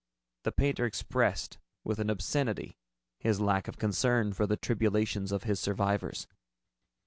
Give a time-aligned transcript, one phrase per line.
[0.45, 2.75] The painter expressed with an obscenity
[3.19, 6.25] his lack of concern for the tribulations of his survivors.